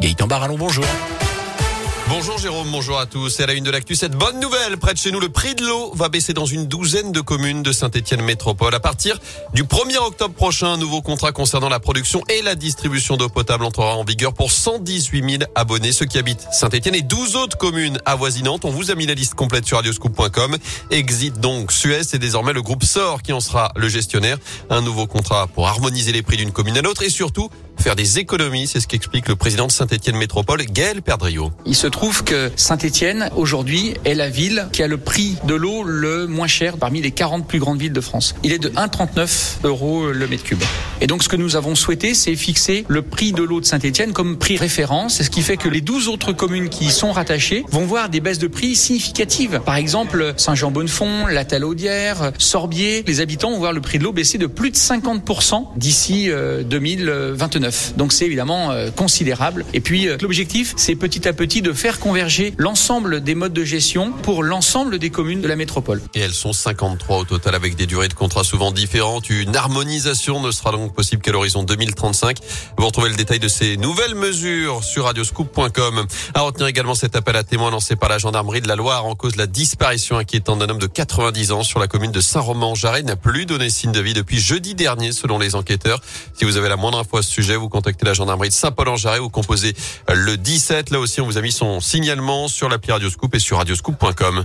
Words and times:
Gaëtan 0.00 0.28
Barallon, 0.28 0.56
bonjour. 0.56 0.84
Bonjour 2.08 2.38
Jérôme, 2.38 2.68
bonjour 2.70 3.00
à 3.00 3.06
tous. 3.06 3.28
C'est 3.28 3.42
à 3.42 3.46
la 3.46 3.54
une 3.54 3.64
de 3.64 3.72
l'actu. 3.72 3.96
Cette 3.96 4.12
bonne 4.12 4.38
nouvelle, 4.38 4.76
près 4.76 4.92
de 4.92 4.98
chez 4.98 5.10
nous, 5.10 5.18
le 5.18 5.30
prix 5.30 5.56
de 5.56 5.66
l'eau 5.66 5.90
va 5.96 6.08
baisser 6.08 6.32
dans 6.32 6.46
une 6.46 6.66
douzaine 6.66 7.10
de 7.10 7.20
communes 7.20 7.64
de 7.64 7.72
Saint-Etienne 7.72 8.22
Métropole. 8.22 8.72
À 8.72 8.78
partir 8.78 9.18
du 9.52 9.64
1er 9.64 9.96
octobre 9.96 10.32
prochain, 10.32 10.74
un 10.74 10.76
nouveau 10.76 11.02
contrat 11.02 11.32
concernant 11.32 11.68
la 11.68 11.80
production 11.80 12.22
et 12.28 12.42
la 12.42 12.54
distribution 12.54 13.16
d'eau 13.16 13.28
potable 13.28 13.64
entrera 13.64 13.96
en 13.96 14.04
vigueur 14.04 14.32
pour 14.32 14.52
118 14.52 15.38
000 15.38 15.50
abonnés, 15.56 15.90
ceux 15.90 16.06
qui 16.06 16.18
habitent 16.18 16.46
Saint-Etienne 16.52 16.94
et 16.94 17.02
12 17.02 17.34
autres 17.34 17.58
communes 17.58 17.98
avoisinantes. 18.04 18.64
On 18.64 18.70
vous 18.70 18.92
a 18.92 18.94
mis 18.94 19.06
la 19.06 19.14
liste 19.14 19.34
complète 19.34 19.66
sur 19.66 19.78
radioscoop.com. 19.78 20.56
Exit 20.92 21.40
donc 21.40 21.72
Suez, 21.72 22.04
c'est 22.04 22.20
désormais 22.20 22.52
le 22.52 22.62
groupe 22.62 22.84
SOR 22.84 23.22
qui 23.22 23.32
en 23.32 23.40
sera 23.40 23.72
le 23.74 23.88
gestionnaire. 23.88 24.38
Un 24.70 24.82
nouveau 24.82 25.08
contrat 25.08 25.48
pour 25.48 25.66
harmoniser 25.66 26.12
les 26.12 26.22
prix 26.22 26.36
d'une 26.36 26.52
commune 26.52 26.78
à 26.78 26.82
l'autre 26.82 27.02
et 27.02 27.10
surtout 27.10 27.50
faire 27.84 27.96
des 27.96 28.18
économies. 28.18 28.66
C'est 28.66 28.80
ce 28.80 28.86
qu'explique 28.86 29.28
le 29.28 29.36
président 29.36 29.66
de 29.66 29.72
Saint-Etienne 29.72 30.16
Métropole, 30.16 30.64
Gaël 30.64 31.02
Perdriau. 31.02 31.52
Il 31.66 31.74
se 31.74 31.86
trouve 31.86 32.24
que 32.24 32.50
Saint-Etienne, 32.56 33.28
aujourd'hui, 33.36 33.92
est 34.06 34.14
la 34.14 34.30
ville 34.30 34.68
qui 34.72 34.82
a 34.82 34.88
le 34.88 34.96
prix 34.96 35.36
de 35.44 35.54
l'eau 35.54 35.82
le 35.82 36.26
moins 36.26 36.46
cher 36.46 36.78
parmi 36.78 37.02
les 37.02 37.10
40 37.10 37.46
plus 37.46 37.58
grandes 37.58 37.78
villes 37.78 37.92
de 37.92 38.00
France. 38.00 38.36
Il 38.42 38.52
est 38.52 38.58
de 38.58 38.70
1,39 38.70 39.58
euros 39.64 40.10
le 40.10 40.26
mètre 40.26 40.44
cube. 40.44 40.62
Et 41.00 41.06
donc, 41.06 41.22
ce 41.22 41.28
que 41.28 41.36
nous 41.36 41.56
avons 41.56 41.74
souhaité, 41.74 42.14
c'est 42.14 42.36
fixer 42.36 42.84
le 42.88 43.02
prix 43.02 43.32
de 43.32 43.42
l'eau 43.42 43.60
de 43.60 43.66
Saint-Etienne 43.66 44.12
comme 44.12 44.38
prix 44.38 44.56
référence. 44.56 45.22
Ce 45.22 45.30
qui 45.30 45.42
fait 45.42 45.56
que 45.56 45.68
les 45.68 45.80
12 45.80 46.08
autres 46.08 46.32
communes 46.32 46.68
qui 46.68 46.86
y 46.86 46.90
sont 46.90 47.12
rattachées 47.12 47.64
vont 47.70 47.84
voir 47.84 48.08
des 48.08 48.20
baisses 48.20 48.38
de 48.38 48.46
prix 48.46 48.76
significatives. 48.76 49.60
Par 49.64 49.76
exemple, 49.76 50.34
Saint-Jean-Bonnefond, 50.36 51.26
La 51.26 51.44
Talaudière, 51.44 52.32
Sorbier. 52.38 53.04
Les 53.06 53.20
habitants 53.20 53.50
vont 53.50 53.58
voir 53.58 53.72
le 53.72 53.80
prix 53.80 53.98
de 53.98 54.04
l'eau 54.04 54.12
baisser 54.12 54.38
de 54.38 54.46
plus 54.46 54.70
de 54.70 54.76
50% 54.76 55.76
d'ici 55.76 56.30
2029. 56.64 57.94
Donc 57.96 58.12
c'est 58.12 58.26
évidemment 58.26 58.70
euh, 58.70 58.90
considérable. 58.90 59.64
Et 59.74 59.80
puis 59.80 60.08
euh, 60.08 60.16
l'objectif, 60.20 60.74
c'est 60.76 60.94
petit 60.94 61.26
à 61.28 61.32
petit 61.32 61.62
de 61.62 61.72
faire 61.72 62.00
converger 62.00 62.54
l'ensemble 62.58 63.22
des 63.22 63.34
modes 63.34 63.52
de 63.52 63.64
gestion 63.64 64.12
pour 64.22 64.42
l'ensemble 64.42 64.98
des 64.98 65.10
communes 65.10 65.40
de 65.40 65.48
la 65.48 65.56
métropole. 65.56 66.00
Et 66.14 66.20
elles 66.20 66.32
sont 66.32 66.52
53 66.52 67.18
au 67.18 67.24
total 67.24 67.54
avec 67.54 67.76
des 67.76 67.86
durées 67.86 68.08
de 68.08 68.14
contrat 68.14 68.44
souvent 68.44 68.72
différentes. 68.72 69.30
Une 69.30 69.56
harmonisation 69.56 70.40
ne 70.40 70.50
sera 70.50 70.72
donc 70.72 70.93
possible 70.94 71.20
qu'à 71.20 71.32
l'horizon 71.32 71.62
2035. 71.62 72.38
Vous 72.78 72.86
retrouvez 72.86 73.10
le 73.10 73.16
détail 73.16 73.38
de 73.38 73.48
ces 73.48 73.76
nouvelles 73.76 74.14
mesures 74.14 74.82
sur 74.82 75.04
radioscoop.com. 75.04 76.06
À 76.34 76.40
retenir 76.40 76.66
également 76.66 76.94
cet 76.94 77.16
appel 77.16 77.36
à 77.36 77.44
témoins 77.44 77.70
lancé 77.70 77.96
par 77.96 78.08
la 78.08 78.18
gendarmerie 78.18 78.60
de 78.60 78.68
la 78.68 78.76
Loire 78.76 79.04
en 79.04 79.14
cause 79.14 79.32
de 79.32 79.38
la 79.38 79.46
disparition 79.46 80.16
inquiétante 80.16 80.60
d'un 80.60 80.68
homme 80.68 80.78
de 80.78 80.86
90 80.86 81.52
ans 81.52 81.62
sur 81.62 81.80
la 81.80 81.86
commune 81.86 82.12
de 82.12 82.20
Saint-Romain-en-Jarret 82.20 83.02
n'a 83.02 83.16
plus 83.16 83.46
donné 83.46 83.68
signe 83.70 83.92
de 83.92 84.00
vie 84.00 84.14
depuis 84.14 84.38
jeudi 84.38 84.74
dernier 84.74 85.12
selon 85.12 85.38
les 85.38 85.54
enquêteurs. 85.54 86.00
Si 86.34 86.44
vous 86.44 86.56
avez 86.56 86.68
la 86.68 86.76
moindre 86.76 86.98
info 86.98 87.18
à 87.18 87.22
ce 87.22 87.30
sujet, 87.30 87.56
vous 87.56 87.68
contactez 87.68 88.06
la 88.06 88.14
gendarmerie 88.14 88.48
de 88.48 88.54
Saint-Paul-en-Jarret 88.54 89.18
ou 89.18 89.28
composez 89.28 89.74
le 90.12 90.36
17. 90.36 90.90
Là 90.90 91.00
aussi, 91.00 91.20
on 91.20 91.26
vous 91.26 91.38
a 91.38 91.40
mis 91.42 91.52
son 91.52 91.80
signalement 91.80 92.48
sur 92.48 92.68
l'appli 92.68 92.92
Radioscoop 92.92 93.34
et 93.34 93.40
sur 93.40 93.58
radioscoop.com. 93.58 94.44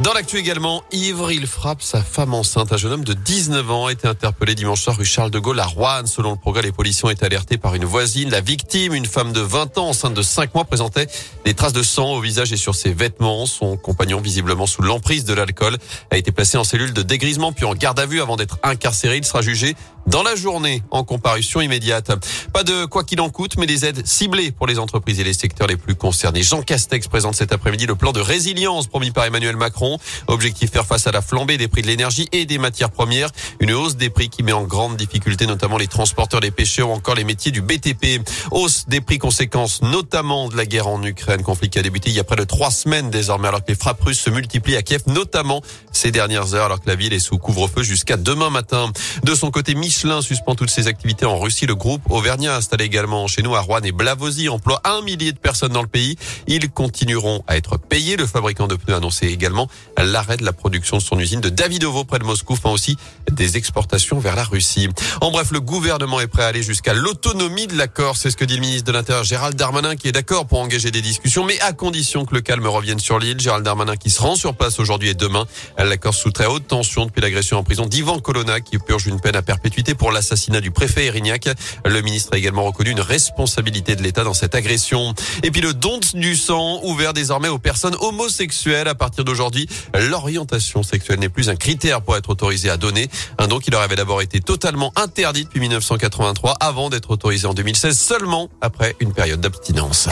Dans 0.00 0.12
l'actu 0.12 0.38
également, 0.38 0.82
ivre, 0.90 1.30
il 1.30 1.46
frappe 1.46 1.80
sa 1.80 2.02
femme 2.02 2.34
enceinte. 2.34 2.72
Un 2.72 2.76
jeune 2.76 2.92
homme 2.92 3.04
de 3.04 3.14
19 3.14 3.70
ans 3.70 3.86
a 3.86 3.92
été 3.92 4.08
interpellé 4.08 4.56
dimanche 4.56 4.82
soir 4.82 4.96
rue 4.96 5.04
Charles 5.04 5.30
de 5.30 5.38
Gaulle 5.38 5.60
à 5.60 5.66
Rouen. 5.66 6.04
Selon 6.06 6.32
le 6.32 6.36
progrès, 6.36 6.62
les 6.62 6.72
policiers 6.72 7.06
ont 7.06 7.10
été 7.10 7.24
alertés 7.24 7.58
par 7.58 7.76
une 7.76 7.84
voisine. 7.84 8.28
La 8.28 8.40
victime, 8.40 8.92
une 8.92 9.06
femme 9.06 9.32
de 9.32 9.40
20 9.40 9.78
ans 9.78 9.90
enceinte 9.90 10.14
de 10.14 10.22
5 10.22 10.52
mois, 10.52 10.64
présentait 10.64 11.06
des 11.44 11.54
traces 11.54 11.72
de 11.72 11.84
sang 11.84 12.14
au 12.14 12.20
visage 12.20 12.52
et 12.52 12.56
sur 12.56 12.74
ses 12.74 12.92
vêtements. 12.92 13.46
Son 13.46 13.76
compagnon, 13.76 14.20
visiblement 14.20 14.66
sous 14.66 14.82
l'emprise 14.82 15.24
de 15.24 15.32
l'alcool, 15.32 15.78
a 16.10 16.16
été 16.16 16.32
placé 16.32 16.58
en 16.58 16.64
cellule 16.64 16.92
de 16.92 17.02
dégrisement 17.02 17.52
puis 17.52 17.64
en 17.64 17.74
garde 17.74 18.00
à 18.00 18.06
vue 18.06 18.20
avant 18.20 18.34
d'être 18.36 18.58
incarcéré. 18.64 19.18
Il 19.18 19.24
sera 19.24 19.42
jugé 19.42 19.76
dans 20.08 20.24
la 20.24 20.34
journée 20.34 20.82
en 20.90 21.04
comparution 21.04 21.60
immédiate. 21.60 22.10
Pas 22.52 22.64
de 22.64 22.84
quoi 22.84 23.04
qu'il 23.04 23.20
en 23.20 23.30
coûte, 23.30 23.56
mais 23.58 23.66
des 23.66 23.84
aides 23.84 24.04
ciblées 24.06 24.50
pour 24.50 24.66
les 24.66 24.80
entreprises 24.80 25.20
et 25.20 25.24
les 25.24 25.32
secteurs 25.32 25.68
les 25.68 25.76
plus 25.76 25.94
concernés. 25.94 26.42
Jean 26.42 26.62
Castex 26.62 27.06
présente 27.06 27.36
cet 27.36 27.52
après-midi 27.52 27.86
le 27.86 27.94
plan 27.94 28.12
de 28.12 28.20
résilience 28.20 28.88
promis 28.88 29.12
par 29.12 29.24
Emmanuel 29.24 29.56
Macron. 29.56 29.83
Objectif 30.26 30.70
faire 30.70 30.86
face 30.86 31.06
à 31.06 31.12
la 31.12 31.22
flambée 31.22 31.56
des 31.56 31.68
prix 31.68 31.82
de 31.82 31.86
l'énergie 31.86 32.28
et 32.32 32.46
des 32.46 32.58
matières 32.58 32.90
premières. 32.90 33.30
Une 33.60 33.72
hausse 33.72 33.96
des 33.96 34.10
prix 34.10 34.28
qui 34.28 34.42
met 34.42 34.52
en 34.52 34.64
grande 34.64 34.96
difficulté 34.96 35.46
notamment 35.46 35.78
les 35.78 35.86
transporteurs, 35.86 36.40
les 36.40 36.50
pêcheurs 36.50 36.90
ou 36.90 36.92
encore 36.92 37.14
les 37.14 37.24
métiers 37.24 37.52
du 37.52 37.60
BTP. 37.60 38.20
Hausse 38.50 38.86
des 38.88 39.00
prix 39.00 39.18
conséquences 39.18 39.82
notamment 39.82 40.48
de 40.48 40.56
la 40.56 40.66
guerre 40.66 40.88
en 40.88 41.02
Ukraine, 41.02 41.42
conflit 41.42 41.70
qui 41.70 41.78
a 41.78 41.82
débuté 41.82 42.10
il 42.10 42.16
y 42.16 42.20
a 42.20 42.24
près 42.24 42.36
de 42.36 42.44
trois 42.44 42.70
semaines 42.70 43.10
désormais 43.10 43.48
alors 43.48 43.60
que 43.60 43.68
les 43.68 43.74
frappes 43.74 44.02
russes 44.02 44.20
se 44.20 44.30
multiplient 44.30 44.76
à 44.76 44.82
Kiev, 44.82 45.02
notamment 45.06 45.62
ces 45.92 46.10
dernières 46.10 46.54
heures 46.54 46.66
alors 46.66 46.80
que 46.80 46.88
la 46.88 46.96
ville 46.96 47.12
est 47.12 47.18
sous 47.18 47.38
couvre-feu 47.38 47.82
jusqu'à 47.82 48.16
demain 48.16 48.50
matin. 48.50 48.90
De 49.22 49.34
son 49.34 49.50
côté, 49.50 49.74
Michelin 49.74 50.22
suspend 50.22 50.54
toutes 50.54 50.70
ses 50.70 50.86
activités 50.86 51.26
en 51.26 51.38
Russie. 51.38 51.66
Le 51.66 51.74
groupe 51.74 52.02
Auvergnat 52.10 52.56
installé 52.56 52.84
également 52.84 53.26
chez 53.26 53.42
nous 53.42 53.54
à 53.54 53.60
Rouen 53.60 53.80
et 53.82 53.92
Blavozy 53.92 54.48
emploie 54.48 54.80
un 54.84 55.02
millier 55.02 55.32
de 55.32 55.38
personnes 55.38 55.72
dans 55.72 55.82
le 55.82 55.88
pays. 55.88 56.16
Ils 56.46 56.70
continueront 56.70 57.42
à 57.46 57.56
être 57.56 57.78
payés. 57.78 58.16
Le 58.16 58.26
fabricant 58.26 58.66
de 58.66 58.76
pneus 58.76 58.94
a 58.94 58.98
annoncé 58.98 59.26
également 59.26 59.68
l'arrêt 60.02 60.36
de 60.36 60.44
la 60.44 60.52
production 60.52 60.96
de 60.96 61.02
son 61.02 61.18
usine 61.18 61.40
de 61.40 61.48
Davidovo 61.48 62.04
près 62.04 62.18
de 62.18 62.24
Moscou, 62.24 62.54
enfin 62.54 62.70
aussi 62.70 62.96
des 63.30 63.56
exportations 63.56 64.18
vers 64.18 64.36
la 64.36 64.44
Russie. 64.44 64.88
En 65.20 65.30
bref, 65.30 65.50
le 65.50 65.60
gouvernement 65.60 66.20
est 66.20 66.26
prêt 66.26 66.44
à 66.44 66.48
aller 66.48 66.62
jusqu'à 66.62 66.94
l'autonomie 66.94 67.66
de 67.66 67.76
l'accord. 67.76 68.16
C'est 68.16 68.30
ce 68.30 68.36
que 68.36 68.44
dit 68.44 68.56
le 68.56 68.60
ministre 68.60 68.84
de 68.84 68.92
l'Intérieur 68.92 69.24
Gérald 69.24 69.56
Darmanin 69.56 69.96
qui 69.96 70.08
est 70.08 70.12
d'accord 70.12 70.46
pour 70.46 70.60
engager 70.60 70.90
des 70.90 71.02
discussions, 71.02 71.44
mais 71.44 71.60
à 71.60 71.72
condition 71.72 72.24
que 72.24 72.34
le 72.34 72.40
calme 72.40 72.66
revienne 72.66 72.98
sur 72.98 73.18
l'île. 73.18 73.40
Gérald 73.40 73.64
Darmanin 73.64 73.96
qui 73.96 74.10
se 74.10 74.20
rend 74.20 74.36
sur 74.36 74.54
place 74.54 74.78
aujourd'hui 74.78 75.10
et 75.10 75.14
demain. 75.14 75.46
L'accord 75.78 76.14
sous 76.14 76.30
très 76.30 76.46
haute 76.46 76.66
tension 76.66 77.06
depuis 77.06 77.20
l'agression 77.20 77.58
en 77.58 77.64
prison 77.64 77.86
d'Ivan 77.86 78.18
Colonna 78.18 78.60
qui 78.60 78.78
purge 78.78 79.06
une 79.06 79.20
peine 79.20 79.36
à 79.36 79.42
perpétuité 79.42 79.94
pour 79.94 80.12
l'assassinat 80.12 80.60
du 80.60 80.70
préfet 80.70 81.06
Erignac. 81.06 81.48
Le 81.84 82.00
ministre 82.02 82.30
a 82.34 82.38
également 82.38 82.64
reconnu 82.64 82.90
une 82.90 83.00
responsabilité 83.00 83.96
de 83.96 84.02
l'État 84.02 84.24
dans 84.24 84.34
cette 84.34 84.54
agression. 84.54 85.14
Et 85.42 85.50
puis 85.50 85.60
le 85.60 85.74
don 85.74 86.00
du 86.14 86.36
sang 86.36 86.80
ouvert 86.82 87.12
désormais 87.12 87.48
aux 87.48 87.58
personnes 87.58 87.96
homosexuelles. 88.00 88.88
À 88.88 88.94
partir 88.94 89.24
d'aujourd'hui, 89.24 89.63
l'orientation 89.94 90.82
sexuelle 90.82 91.18
n'est 91.18 91.28
plus 91.28 91.48
un 91.48 91.56
critère 91.56 92.02
pour 92.02 92.16
être 92.16 92.30
autorisé 92.30 92.70
à 92.70 92.76
donner. 92.76 93.08
Un 93.38 93.48
don 93.48 93.58
qui 93.58 93.70
leur 93.70 93.80
avait 93.80 93.96
d'abord 93.96 94.22
été 94.22 94.40
totalement 94.40 94.92
interdit 94.96 95.44
depuis 95.44 95.60
1983 95.60 96.54
avant 96.60 96.90
d'être 96.90 97.10
autorisé 97.10 97.46
en 97.46 97.54
2016 97.54 97.98
seulement 97.98 98.48
après 98.60 98.96
une 99.00 99.12
période 99.12 99.40
d'abstinence. 99.40 100.08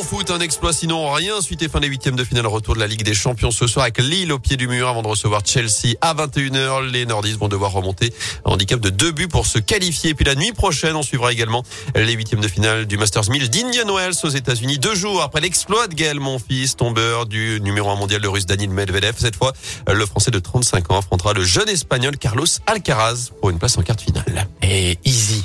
En 0.00 0.02
foot, 0.02 0.30
un 0.30 0.40
exploit 0.40 0.72
sinon 0.72 1.12
rien. 1.12 1.42
Suite 1.42 1.60
et 1.60 1.68
fin 1.68 1.78
des 1.78 1.86
huitièmes 1.86 2.16
de 2.16 2.24
finale 2.24 2.46
retour 2.46 2.74
de 2.74 2.80
la 2.80 2.86
Ligue 2.86 3.02
des 3.02 3.12
Champions 3.12 3.50
ce 3.50 3.66
soir 3.66 3.82
avec 3.82 3.98
Lille 3.98 4.32
au 4.32 4.38
pied 4.38 4.56
du 4.56 4.66
mur 4.66 4.88
avant 4.88 5.02
de 5.02 5.08
recevoir 5.08 5.42
Chelsea 5.44 5.94
à 6.00 6.14
21h. 6.14 6.86
Les 6.90 7.04
nordistes 7.04 7.38
vont 7.38 7.48
devoir 7.48 7.72
remonter 7.72 8.10
un 8.46 8.52
handicap 8.52 8.80
de 8.80 8.88
deux 8.88 9.12
buts 9.12 9.28
pour 9.28 9.46
se 9.46 9.58
qualifier. 9.58 10.14
Puis 10.14 10.24
la 10.24 10.34
nuit 10.34 10.52
prochaine, 10.52 10.96
on 10.96 11.02
suivra 11.02 11.32
également 11.32 11.64
les 11.94 12.12
huitièmes 12.12 12.40
de 12.40 12.48
finale 12.48 12.86
du 12.86 12.96
Masters 12.96 13.28
1000 13.28 13.50
d'Indian 13.50 13.94
Wells 13.94 14.14
aux 14.22 14.30
États-Unis. 14.30 14.78
Deux 14.78 14.94
jours 14.94 15.20
après 15.20 15.42
l'exploit 15.42 15.86
de 15.86 15.94
Gaël 15.94 16.18
Monfils, 16.18 16.76
tombeur 16.76 17.26
du 17.26 17.60
numéro 17.60 17.90
un 17.90 17.96
mondial 17.96 18.22
de 18.22 18.28
russe 18.28 18.46
Daniel 18.46 18.70
Medvedev. 18.70 19.16
Cette 19.18 19.36
fois, 19.36 19.52
le 19.86 20.06
français 20.06 20.30
de 20.30 20.38
35 20.38 20.92
ans 20.92 20.98
affrontera 20.98 21.34
le 21.34 21.44
jeune 21.44 21.68
espagnol 21.68 22.16
Carlos 22.16 22.46
Alcaraz 22.66 23.32
pour 23.38 23.50
une 23.50 23.58
place 23.58 23.76
en 23.76 23.82
quart 23.82 23.96
de 23.96 24.00
finale. 24.00 24.48
Et 24.62 24.98
easy. 25.04 25.44